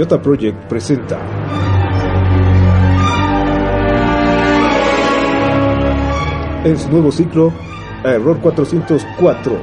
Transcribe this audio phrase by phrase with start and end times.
[0.00, 1.18] Jota Project presenta
[6.64, 7.52] en su nuevo ciclo
[8.02, 9.58] a Error 404.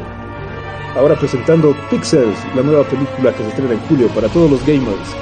[0.95, 5.15] Ahora presentando Pixels, la nueva película que se estrena en julio para todos los gamers,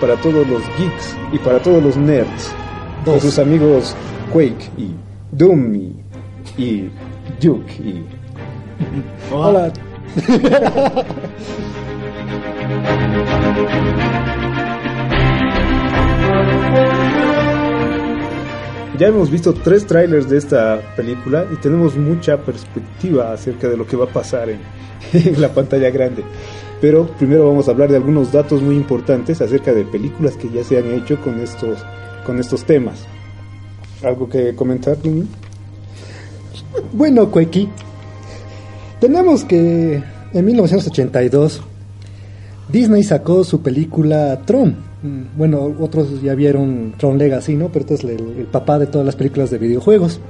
[0.00, 2.54] para todos los geeks y para todos los nerds.
[3.04, 3.96] Con sus amigos
[4.32, 4.94] Quake y
[5.32, 5.96] Doom y,
[6.56, 6.88] y
[7.40, 8.06] Duke y...
[9.32, 9.72] Hola.
[18.98, 23.86] Ya hemos visto tres trailers de esta película y tenemos mucha perspectiva acerca de lo
[23.86, 24.48] que va a pasar
[25.12, 26.24] en, la pantalla grande.
[26.80, 30.64] Pero primero vamos a hablar de algunos datos muy importantes acerca de películas que ya
[30.64, 31.84] se han hecho con estos,
[32.24, 33.04] con estos temas.
[34.02, 35.26] ¿Algo que comentar, Lumi?
[36.92, 37.68] Bueno, Cuequi,
[38.98, 40.02] tenemos que
[40.32, 41.60] en 1982
[42.70, 44.76] Disney sacó su película Tron
[45.36, 47.68] bueno, otros ya vieron Tron Legacy, ¿no?
[47.68, 50.20] Pero este es el, papá de todas las películas de videojuegos.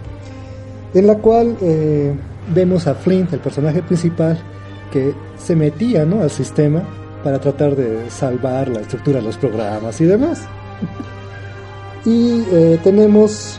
[0.94, 2.14] En la cual eh,
[2.54, 4.38] vemos a Flint, el personaje principal,
[4.92, 6.22] que se metía, ¿no?
[6.22, 6.82] Al sistema
[7.22, 10.42] para tratar de salvar la estructura los programas y demás.
[12.04, 13.58] y eh, tenemos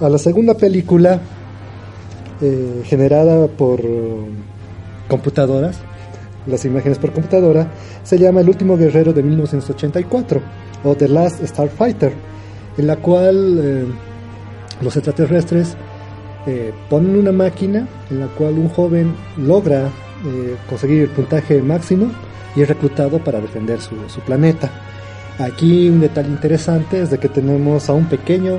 [0.00, 1.20] a la segunda película
[2.40, 3.82] eh, generada por
[5.08, 5.78] computadoras,
[6.46, 7.70] las imágenes por computadora,
[8.02, 10.40] se llama El último guerrero de 1984
[10.84, 12.12] o The Last Starfighter,
[12.78, 13.84] en la cual eh,
[14.80, 15.76] los extraterrestres
[16.46, 22.10] eh, ponen una máquina en la cual un joven logra eh, conseguir el puntaje máximo
[22.56, 23.94] y es reclutado para defender su,
[24.24, 24.70] planeta.
[25.38, 28.58] Aquí un detalle interesante es de que tenemos a un pequeño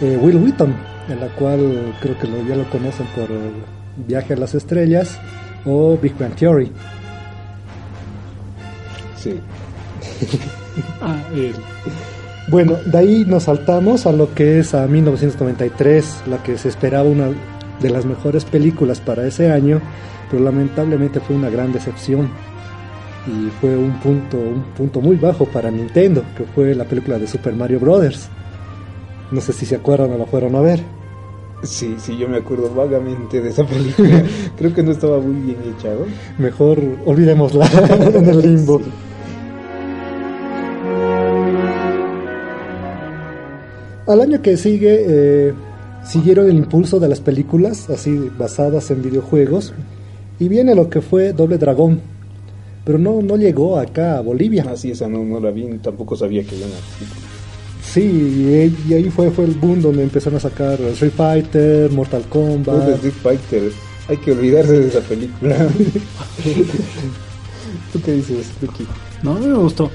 [0.00, 0.72] Will Wheaton,
[1.08, 3.28] en la cual creo que ya lo conocen por
[4.06, 5.18] Viaje a las Estrellas
[5.64, 6.70] o Big Bang Theory.
[9.16, 9.40] Sí.
[11.00, 11.54] ah, él.
[12.48, 17.08] Bueno, de ahí nos saltamos a lo que es a 1993, la que se esperaba
[17.08, 17.28] una
[17.80, 19.80] de las mejores películas para ese año,
[20.30, 22.30] pero lamentablemente fue una gran decepción
[23.26, 27.26] y fue un punto, un punto muy bajo para Nintendo, que fue la película de
[27.26, 28.28] Super Mario Brothers.
[29.30, 30.80] No sé si se acuerdan o la fueron a ver.
[31.62, 34.22] Sí, sí, yo me acuerdo vagamente de esa película.
[34.56, 36.06] Creo que no estaba muy bien hecha, ¿no?
[36.38, 37.66] Mejor olvidémosla
[38.14, 38.78] en el limbo.
[38.78, 38.84] Sí.
[44.08, 45.52] Al año que sigue eh,
[46.02, 49.74] siguieron el impulso de las películas, así basadas en videojuegos,
[50.38, 52.00] y viene lo que fue Doble Dragón,
[52.86, 54.64] pero no, no llegó acá a Bolivia.
[54.66, 57.27] Ah, sí, esa no, no la vi, tampoco sabía que iban a
[57.92, 58.02] Sí,
[58.88, 62.96] y, ahí fue, fue el boom donde empezaron a sacar Street Fighter, Mortal Kombat.
[62.96, 63.72] Street Fighter,
[64.08, 65.56] hay que olvidarse de esa película.
[67.92, 68.86] ¿Tú qué dices, Duki?
[69.22, 69.90] No, a mí me gustó.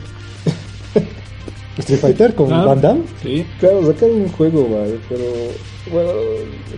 [1.78, 2.70] Street Fighter con claro.
[2.70, 3.04] Van Damme.
[3.22, 3.46] Sí.
[3.60, 5.24] Claro, sacaron un juego, vale, pero
[5.92, 6.10] bueno,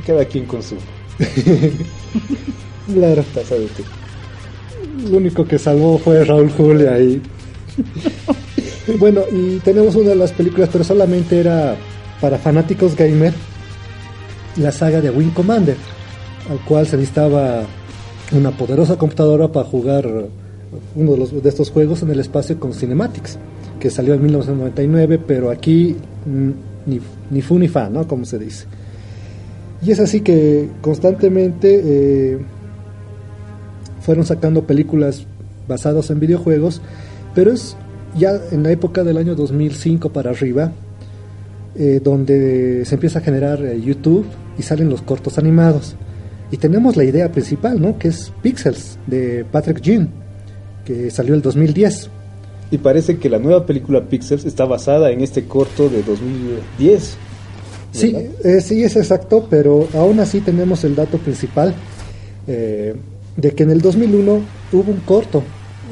[0.06, 0.76] cada quien con su.
[2.94, 3.24] claro.
[3.34, 3.84] ¿Sabes qué?
[5.10, 7.22] Lo único que salvó fue Raúl Julia ahí.
[9.00, 11.76] Bueno, y tenemos una de las películas, pero solamente era
[12.22, 13.34] para fanáticos gamer,
[14.58, 15.76] la saga de Wing Commander,
[16.50, 17.64] al cual se necesitaba
[18.32, 20.08] una poderosa computadora para jugar
[20.96, 23.38] uno de, los, de estos juegos en el espacio con cinematics
[23.80, 25.96] que salió en 1999, pero aquí
[26.26, 28.08] ni, ni fu ni fa, ¿no?
[28.08, 28.66] Como se dice.
[29.82, 32.40] Y es así que constantemente eh,
[34.02, 35.26] fueron sacando películas
[35.68, 36.82] basadas en videojuegos,
[37.34, 37.76] pero es
[38.18, 40.72] ya en la época del año 2005 para arriba,
[41.76, 44.26] eh, donde se empieza a generar eh, YouTube
[44.58, 45.96] y salen los cortos animados.
[46.52, 47.98] Y tenemos la idea principal, ¿no?
[47.98, 50.10] Que es Pixels, de Patrick Jean,
[50.86, 52.10] que salió el 2010
[52.72, 57.18] y parece que la nueva película Pixels está basada en este corto de 2010.
[57.92, 58.14] Sí,
[58.44, 61.74] eh, sí es exacto, pero aún así tenemos el dato principal
[62.48, 62.96] eh,
[63.38, 64.42] de que en el 2001
[64.74, 65.44] hubo un corto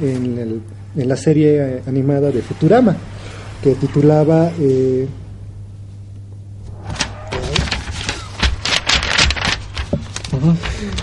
[0.01, 0.61] en, el,
[0.95, 2.95] en la serie animada de Futurama
[3.63, 5.07] que titulaba eh,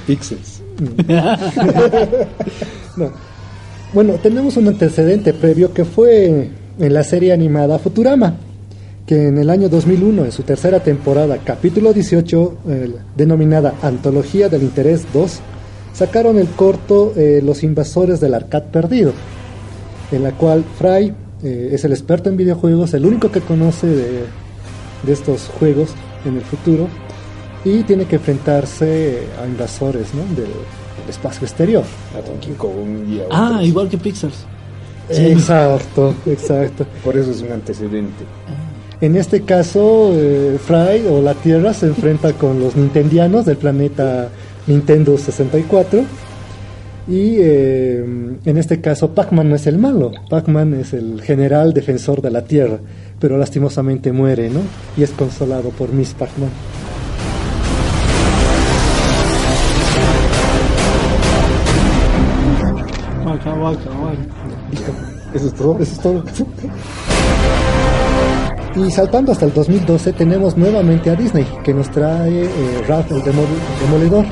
[0.07, 0.63] Pixels.
[2.97, 3.13] No.
[3.95, 8.35] Bueno, tenemos un antecedente previo que fue en la serie animada Futurama,
[9.07, 14.63] que en el año 2001, en su tercera temporada, capítulo 18, eh, denominada Antología del
[14.63, 15.41] Interés 2,
[15.93, 19.13] sacaron el corto eh, Los Invasores del Arcade Perdido,
[20.13, 21.13] en la cual Fry
[21.43, 24.25] eh, es el experto en videojuegos, el único que conoce de,
[25.05, 25.91] de estos juegos
[26.25, 26.89] en el futuro,
[27.65, 30.23] y tiene que enfrentarse a invasores ¿no?
[30.35, 31.85] del, del espacio exterior.
[32.19, 33.67] A Donkey Kong y a Ah, otros.
[33.67, 34.45] igual que Pixels.
[35.09, 36.87] Exacto, exacto.
[37.05, 38.25] Por eso es un antecedente.
[39.01, 44.29] En este caso, eh, Fry o la Tierra se enfrenta con los nintendianos del planeta
[44.67, 46.03] Nintendo 64.
[47.11, 48.05] Y eh,
[48.45, 50.13] en este caso, Pac-Man no es el malo.
[50.29, 52.79] Pac-Man es el general defensor de la Tierra.
[53.19, 54.61] Pero lastimosamente muere, ¿no?
[54.97, 56.51] Y es consolado por Miss Pac-Man.
[65.35, 65.79] Eso es todo.
[65.79, 66.25] Eso es todo.
[68.77, 72.49] Y saltando hasta el 2012 tenemos nuevamente a Disney que nos trae eh,
[72.87, 73.43] Ralph el Demo-
[73.83, 74.25] Demoledor,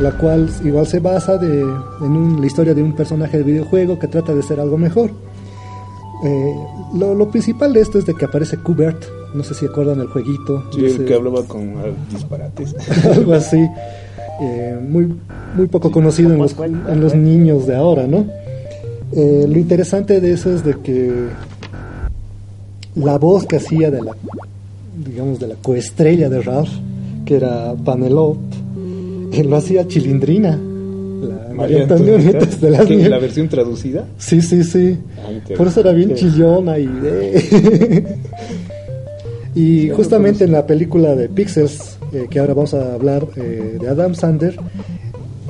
[0.00, 3.98] la cual igual se basa de, en un- la historia de un personaje de videojuego
[3.98, 5.10] que trata de ser algo mejor.
[6.24, 6.54] Eh,
[6.94, 9.04] lo, lo principal de esto es de que aparece Kubert,
[9.34, 12.74] no sé si acuerdan el jueguito, Sí, ese- el que hablaba con ah, disparates.
[13.04, 13.64] algo así,
[14.40, 15.14] eh, muy,
[15.56, 18.24] muy poco conocido en los, en los niños de ahora, ¿no?
[19.12, 21.28] Eh, lo interesante de eso es de que
[22.94, 24.12] la voz que hacía de la,
[25.04, 26.70] digamos, de la coestrella de Ralph,
[27.24, 28.56] que era Panelope,
[29.32, 30.58] que lo hacía Chilindrina,
[31.20, 33.10] la María Antonieta de las ¿Qué, Nieves.
[33.10, 34.06] ¿La versión traducida?
[34.18, 34.96] Sí, sí, sí.
[35.18, 35.54] Ah.
[35.56, 36.88] Por eso era bien chillona y...
[37.02, 38.16] eh.
[39.54, 43.88] y justamente en la película de Pixels, eh, que ahora vamos a hablar eh, de
[43.88, 44.56] Adam Sander,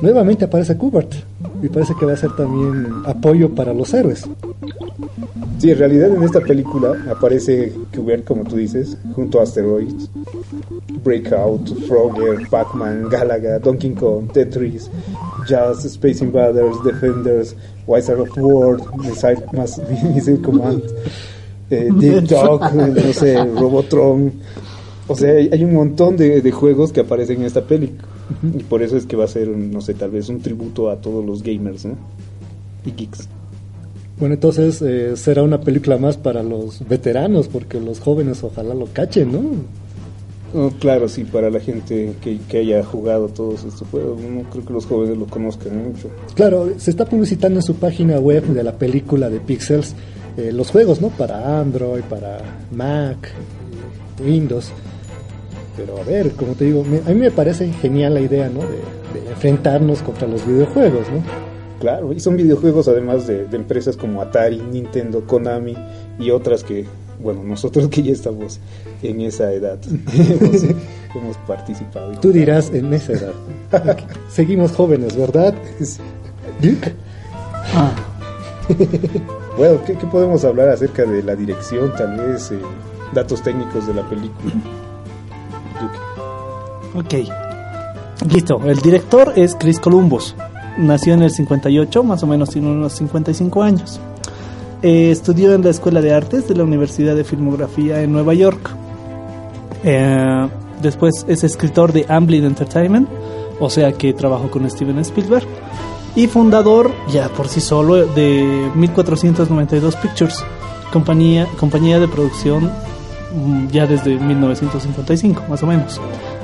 [0.01, 1.13] nuevamente aparece Kubert.
[1.61, 4.23] Y parece que va a ser también apoyo para los héroes.
[5.57, 10.09] Sí, en realidad en esta película aparece Kubert, como tú dices, junto a Asteroids,
[11.03, 14.89] Breakout, Frogger, Pac-Man, Galaga, Donkey Kong, Tetris,
[15.47, 17.55] Jazz, Space Invaders, Defenders,
[17.87, 19.43] Wizard of War, Missile,
[20.13, 20.83] Missile Command,
[21.69, 24.33] eh, Deep Dog, eh, no sé, Robotron.
[25.07, 28.07] O sea, hay, un montón de, de juegos que aparecen en esta película.
[28.43, 30.97] Y por eso es que va a ser, no sé, tal vez un tributo a
[30.97, 31.95] todos los gamers, ¿no?
[32.85, 33.27] Y geeks.
[34.19, 38.85] Bueno, entonces eh, será una película más para los veteranos, porque los jóvenes ojalá lo
[38.87, 39.39] cachen, ¿no?
[40.53, 44.65] Oh, claro, sí, para la gente que, que haya jugado todos estos juegos, no creo
[44.65, 46.09] que los jóvenes lo conozcan mucho.
[46.33, 49.93] Claro, se está publicitando en su página web de la película de Pixels
[50.37, 51.09] eh, los juegos, ¿no?
[51.09, 52.39] Para Android, para
[52.71, 53.29] Mac,
[54.25, 54.71] Windows.
[55.77, 58.61] Pero a ver, como te digo, me- a mí me parece genial la idea, ¿no?
[58.61, 61.23] De, de enfrentarnos contra los videojuegos, ¿no?
[61.79, 65.75] Claro, y son videojuegos además de, de empresas como Atari, Nintendo, Konami
[66.19, 66.85] y otras que,
[67.19, 68.59] bueno, nosotros que ya estamos
[69.03, 69.77] en esa edad
[70.13, 70.63] hemos,
[71.15, 72.11] hemos participado.
[72.19, 73.33] Tú dirás en esa edad.
[74.29, 75.53] Seguimos jóvenes, ¿verdad?
[76.61, 76.93] Duke?
[77.73, 77.93] Ah,
[79.57, 82.59] Bueno, ¿qué, qué podemos hablar acerca de la dirección, tal vez, eh,
[83.13, 84.53] datos técnicos de la película?
[86.93, 87.19] Duque.
[87.25, 87.29] ok.
[88.31, 88.61] Listo.
[88.65, 90.35] El director es Chris Columbus.
[90.77, 93.99] Nació en el 58, más o menos tiene unos 55 años.
[94.81, 98.71] Eh, estudió en la Escuela de Artes de la Universidad de Filmografía en Nueva York.
[99.83, 100.47] Eh,
[100.81, 103.09] después es escritor de Amblin Entertainment,
[103.59, 105.45] o sea que trabajó con Steven Spielberg.
[106.15, 110.43] Y fundador, ya por sí solo, de 1492 Pictures,
[110.93, 112.71] compañía, compañía de producción
[113.35, 115.99] mm, ya desde 1955, más o menos.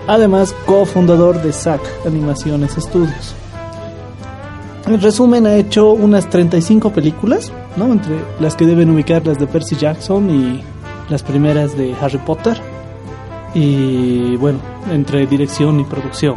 [0.08, 3.34] Además, cofundador de SAC Animaciones Studios.
[4.88, 7.92] En resumen, ha hecho unas 35 películas, ¿no?
[7.92, 10.62] Entre las que deben ubicar las de Percy Jackson y
[11.10, 12.56] las primeras de Harry Potter.
[13.56, 14.60] Y bueno,
[14.92, 16.36] entre dirección y producción.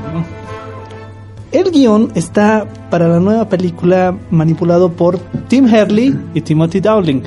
[1.53, 7.23] El guion está para la nueva película manipulado por Tim Herlihy y Timothy Dowling.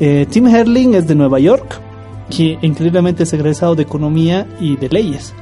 [0.00, 1.80] Eh, Tim Herlihy es de Nueva York,
[2.28, 5.34] que increíblemente es egresado de Economía y de Leyes.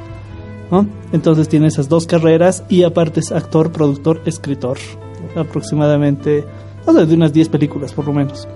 [0.75, 0.89] ¿No?
[1.13, 4.79] Entonces tiene esas dos carreras y aparte es actor, productor, escritor.
[5.37, 6.45] Aproximadamente,
[6.87, 8.49] no sé, de unas 10 películas por lo menos.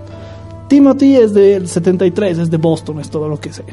[0.69, 3.65] Timothy es del 73, es de Boston, es todo lo que sé.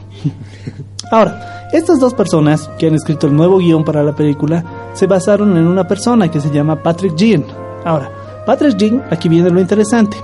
[1.12, 5.58] Ahora, estas dos personas que han escrito el nuevo guion para la película se basaron
[5.58, 7.44] en una persona que se llama Patrick Jean.
[7.84, 10.18] Ahora, Patrick Jean, aquí viene lo interesante.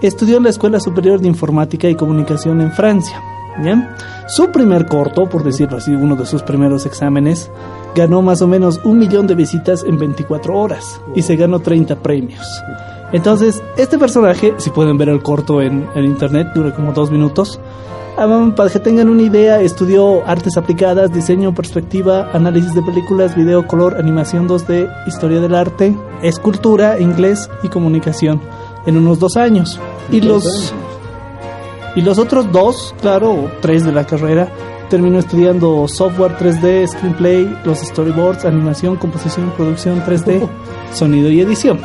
[0.00, 3.31] Estudió en la Escuela Superior de Informática y Comunicación en Francia.
[3.58, 3.88] ¿Bien?
[4.28, 7.50] Su primer corto, por decirlo así, uno de sus primeros exámenes,
[7.94, 11.96] ganó más o menos un millón de visitas en 24 horas y se ganó 30
[11.96, 12.46] premios.
[13.12, 17.60] Entonces, este personaje, si pueden ver el corto en, en internet, dura como dos minutos.
[18.16, 23.66] Ah, para que tengan una idea, estudió artes aplicadas, diseño, perspectiva, análisis de películas, video,
[23.66, 28.40] color, animación 2D, historia del arte, escultura, inglés y comunicación
[28.84, 29.80] en unos dos años.
[30.10, 30.74] Y los,
[31.94, 34.48] y los otros dos, claro, o tres de la carrera,
[34.88, 40.48] terminó estudiando software 3D, screenplay, los storyboards, animación, composición, producción 3D,
[40.92, 41.78] sonido y edición.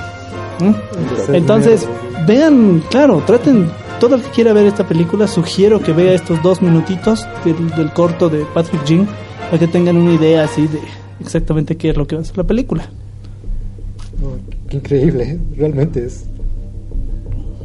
[0.59, 1.33] ¿Mm?
[1.33, 1.87] Entonces,
[2.25, 6.61] vean, claro, traten, todo el que quiera ver esta película, sugiero que vea estos dos
[6.61, 9.07] minutitos del, del corto de Patrick Jean
[9.45, 10.79] para que tengan una idea así de
[11.19, 12.89] exactamente qué es lo que va a ser la película.
[14.23, 14.35] Oh,
[14.69, 15.39] qué increíble, ¿eh?
[15.55, 16.25] realmente es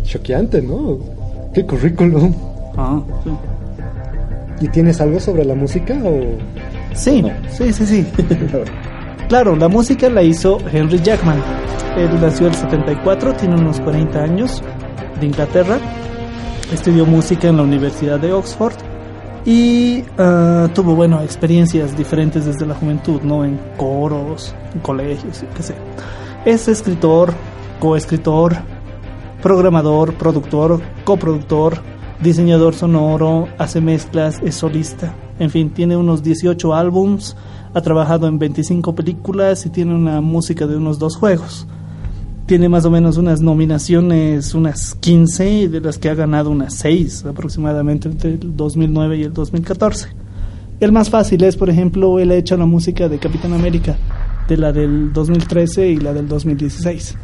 [0.05, 1.22] choqueante, ¿no?
[1.55, 2.35] Qué currículum.
[2.77, 3.31] Ah, sí.
[4.65, 6.39] ¿Y tienes algo sobre la música o
[6.95, 8.07] Sí, sí, sí, sí.
[9.29, 11.43] claro, la música la hizo Henry Jackman.
[11.97, 14.63] Él nació en el 74, tiene unos 40 años,
[15.21, 15.79] de Inglaterra.
[16.73, 18.75] Estudió música en la Universidad de Oxford
[19.45, 23.45] y ah, tuvo, bueno, experiencias diferentes desde la juventud, ¿no?
[23.45, 25.75] En coros, en colegios, qué sé.
[26.45, 27.33] Es escritor,
[27.79, 28.57] coescritor,
[29.43, 31.79] programador, productor, coproductor,
[32.23, 35.15] diseñador sonoro, hace mezclas, es solista.
[35.39, 37.37] En fin, tiene unos 18 álbums,
[37.75, 41.67] ha trabajado en 25 películas y tiene una música de unos dos juegos.
[42.47, 47.27] Tiene más o menos unas nominaciones, unas 15, de las que ha ganado unas 6
[47.27, 50.09] aproximadamente entre el 2009 y el 2014.
[50.81, 53.97] El más fácil es, por ejemplo, él ha hecho la música de Capitán América,
[54.49, 57.17] de la del 2013 y la del 2016.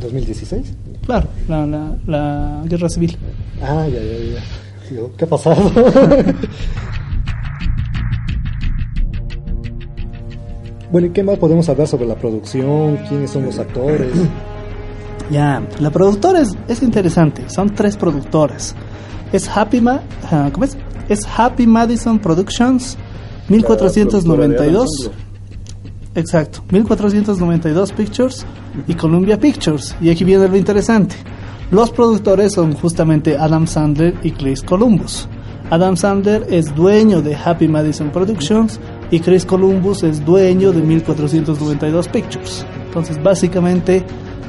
[0.00, 0.74] 2016?
[1.06, 3.16] Claro, la, la, la guerra civil.
[3.62, 4.42] Ah, ya, ya, ya.
[4.90, 5.70] Digo, ¿Qué ha pasado?
[10.90, 12.96] bueno, ¿y qué más podemos hablar sobre la producción?
[13.08, 14.12] ¿Quiénes son los actores?
[15.30, 17.48] Ya, la productora es, es interesante.
[17.48, 18.74] Son tres productoras.
[19.32, 20.76] Es Happy Ma, ah, ¿cómo es?
[21.08, 22.98] Es Happy Madison Productions,
[23.48, 25.10] 1492.
[26.14, 28.46] Exacto, 1492 Pictures
[28.88, 29.94] y Columbia Pictures.
[30.00, 31.16] Y aquí viene lo interesante.
[31.70, 35.28] Los productores son justamente Adam Sandler y Chris Columbus.
[35.70, 38.80] Adam Sandler es dueño de Happy Madison Productions
[39.12, 42.66] y Chris Columbus es dueño de 1492 Pictures.
[42.86, 44.04] Entonces, básicamente,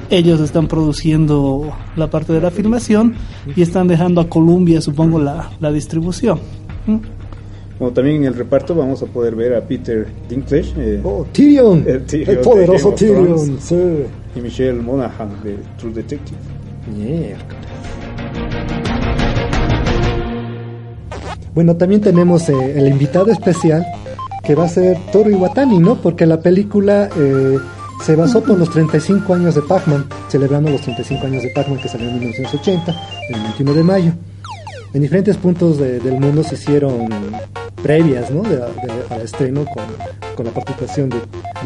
[0.10, 3.14] ellos están produciendo la parte de la filmación
[3.56, 6.40] y están dejando a Columbia, supongo, la, la distribución.
[6.88, 7.21] ¿Mm?
[7.82, 11.84] Como también en el reparto vamos a poder ver a Peter Dinklage eh, Oh, Tyrion,
[11.88, 13.42] El Tyrion el de poderoso of Thrones.
[13.42, 13.60] Tyrion.
[13.60, 14.04] Sí.
[14.36, 16.38] y Michelle Monaghan de True Detective.
[16.96, 17.42] Miércoles.
[21.56, 23.84] Bueno, también tenemos eh, el invitado especial
[24.44, 25.96] que va a ser Toru Iwatani, ¿no?
[26.00, 27.58] Porque la película eh,
[28.06, 31.90] se basó por los 35 años de Pac-Man, celebrando los 35 años de Pac-Man que
[31.90, 32.96] salió en 1980,
[33.30, 34.12] el 21 de mayo.
[34.94, 37.08] En diferentes puntos de- del mundo se hicieron
[37.84, 38.44] previas, ¿no?
[38.44, 38.66] De, de-
[39.10, 39.86] al estreno con,
[40.36, 41.18] con la participación de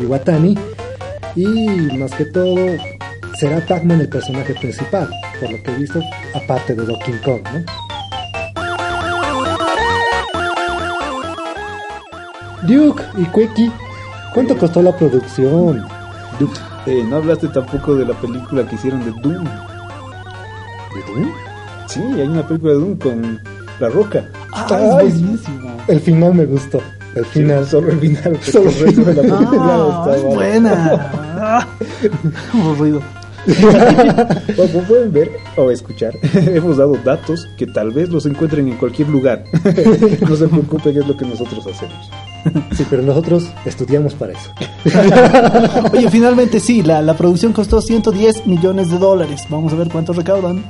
[0.02, 0.58] Iwatani.
[1.36, 1.46] Y
[1.98, 2.56] más que todo,
[3.40, 6.00] será Pac-Man el personaje principal, por lo que he visto,
[6.34, 7.66] aparte de Donkey Kong, ¿no?
[12.68, 13.72] Duke y Queki,
[14.34, 15.86] ¿cuánto costó la producción?
[16.40, 16.58] Duke,
[16.88, 19.44] eh, no hablaste tampoco de la película que hicieron de Doom.
[19.44, 21.32] ¿De Doom?
[21.88, 23.42] Sí, hay una película de Doom con
[23.80, 24.24] La Roca.
[24.56, 25.40] Ay,
[25.88, 26.82] El final me gustó.
[27.16, 27.64] El final.
[27.66, 31.68] Sí, solo el final, Solo el resto de la película Ah, está es buena.
[32.54, 33.02] Aburrido.
[34.58, 39.08] Como pueden ver o escuchar, hemos dado datos que tal vez los encuentren en cualquier
[39.10, 39.44] lugar.
[40.28, 42.10] no se preocupen, es lo que nosotros hacemos.
[42.76, 44.52] Sí, pero nosotros estudiamos para eso.
[45.94, 49.44] Oye, finalmente sí, la, la producción costó 110 millones de dólares.
[49.50, 50.64] Vamos a ver cuántos recaudan.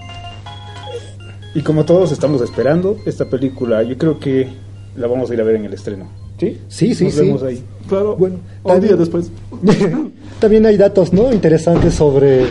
[1.56, 4.48] Y como todos estamos esperando esta película, yo creo que
[4.96, 6.06] la vamos a ir a ver en el estreno.
[6.40, 6.60] ¿Sí?
[6.68, 7.20] Sí, sí, Nos sí.
[7.22, 7.64] vemos ahí.
[7.88, 9.32] Claro, Bueno, un también- día después.
[10.40, 11.32] También hay datos, ¿no?
[11.32, 12.46] Interesantes sobre.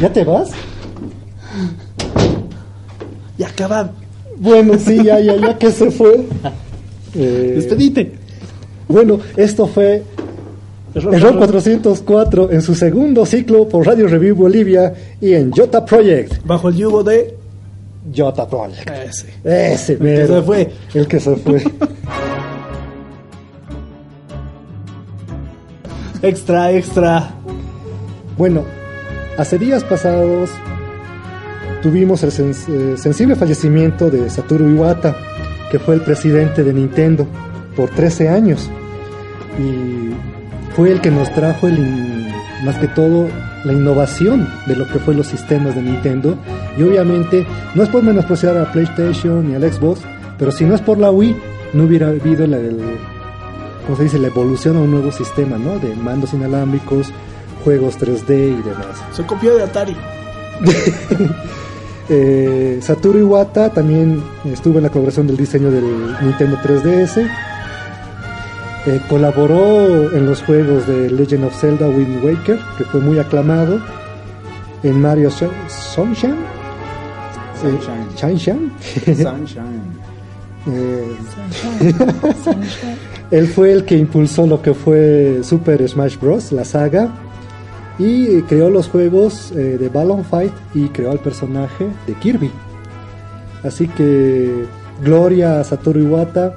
[0.00, 0.50] ¿Ya te vas?
[3.36, 3.90] Y acaban.
[4.38, 6.24] Bueno, sí, ya, ya, ya que se fue.
[7.14, 8.12] Eh, Despedite.
[8.86, 10.02] Bueno, esto fue
[10.94, 16.44] Error 404 en su segundo ciclo por Radio Review Bolivia y en Jota Project.
[16.44, 17.34] Bajo el yugo de.
[18.14, 18.88] Jota Project.
[18.90, 19.28] Ese.
[19.44, 20.36] Ese, que mero.
[20.36, 20.72] se fue.
[20.94, 21.62] El que se fue.
[26.22, 27.30] Extra, extra.
[28.36, 28.64] Bueno,
[29.36, 30.50] hace días pasados
[31.82, 35.16] tuvimos el sens- eh, sensible fallecimiento de Satoru Iwata,
[35.70, 37.26] que fue el presidente de Nintendo
[37.76, 38.68] por 13 años.
[39.58, 40.10] Y
[40.78, 42.28] fue el que nos trajo el in-
[42.64, 43.28] más que todo
[43.64, 46.36] la innovación de lo que fue los sistemas de Nintendo.
[46.78, 47.44] Y obviamente
[47.74, 50.00] no es por menospreciar a PlayStation ni al Xbox,
[50.38, 51.36] pero si no es por la Wii,
[51.72, 52.78] no hubiera habido la, el,
[53.84, 54.18] ¿cómo se dice?
[54.18, 55.78] la evolución a un nuevo sistema, ¿no?
[55.80, 57.08] De mandos inalámbricos,
[57.64, 59.02] juegos 3D y demás.
[59.12, 59.96] Se copió de Atari.
[62.10, 65.84] Eh, Satoru Iwata también estuvo en la colaboración del diseño del
[66.22, 67.28] Nintendo 3DS.
[68.86, 73.80] Eh, colaboró en los juegos de Legend of Zelda Wind Waker, que fue muy aclamado.
[74.82, 76.34] En Mario Sunshine.
[76.34, 77.78] Eh,
[78.16, 78.16] Sunshine.
[78.16, 78.72] Sunshine.
[79.16, 79.98] Sunshine.
[80.70, 81.16] Eh,
[83.30, 86.52] él fue el que impulsó lo que fue Super Smash Bros.
[86.52, 87.08] la saga
[87.98, 92.50] y creó los juegos eh, de Balloon Fight y creó al personaje de Kirby.
[93.64, 94.66] Así que
[95.02, 96.54] gloria a Satoru Iwata.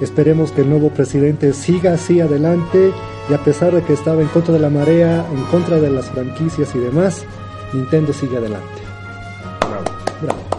[0.00, 2.92] Esperemos que el nuevo presidente siga así adelante
[3.28, 6.06] y a pesar de que estaba en contra de la marea, en contra de las
[6.06, 7.24] franquicias y demás,
[7.72, 8.82] Nintendo sigue adelante.
[9.60, 9.84] Bravo.
[10.22, 10.57] Bravo.